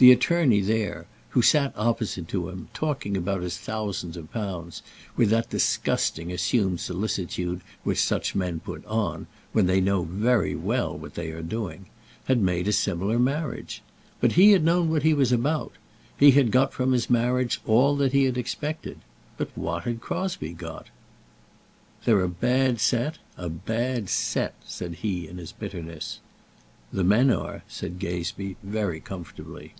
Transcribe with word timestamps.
The 0.00 0.12
attorney 0.12 0.60
there 0.60 1.08
who 1.30 1.42
sat 1.42 1.72
opposite 1.76 2.28
to 2.28 2.48
him, 2.50 2.68
talking 2.72 3.16
about 3.16 3.42
his 3.42 3.56
thousands 3.58 4.16
of 4.16 4.30
pounds 4.30 4.80
with 5.16 5.28
that 5.30 5.50
disgusting 5.50 6.30
assumed 6.30 6.78
solicitude 6.78 7.62
which 7.82 7.98
such 7.98 8.36
men 8.36 8.60
put 8.60 8.86
on, 8.86 9.26
when 9.50 9.66
they 9.66 9.80
know 9.80 10.04
very 10.04 10.54
well 10.54 10.96
what 10.96 11.14
they 11.16 11.32
are 11.32 11.42
doing 11.42 11.86
had 12.26 12.38
made 12.38 12.68
a 12.68 12.72
similar 12.72 13.18
marriage. 13.18 13.82
But 14.20 14.34
he 14.34 14.52
had 14.52 14.62
known 14.62 14.88
what 14.88 15.02
he 15.02 15.12
was 15.14 15.32
about. 15.32 15.72
He 16.16 16.30
had 16.30 16.52
got 16.52 16.72
from 16.72 16.92
his 16.92 17.10
marriage 17.10 17.60
all 17.66 17.96
that 17.96 18.12
he 18.12 18.22
had 18.22 18.38
expected. 18.38 18.98
But 19.36 19.48
what 19.58 19.82
had 19.82 20.00
Crosbie 20.00 20.52
got? 20.52 20.90
"They're 22.04 22.22
a 22.22 22.28
bad 22.28 22.78
set, 22.78 23.18
a 23.36 23.48
bad 23.48 24.08
set," 24.08 24.54
said 24.64 24.92
he 25.02 25.26
in 25.26 25.38
his 25.38 25.50
bitterness. 25.50 26.20
"The 26.92 27.02
men 27.04 27.32
are," 27.32 27.64
said 27.68 27.98
Gazebee, 27.98 28.54
very 28.62 29.00
comfortably. 29.00 29.74